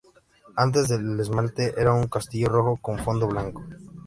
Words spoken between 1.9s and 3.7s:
un castillo rojo con fondo blanco.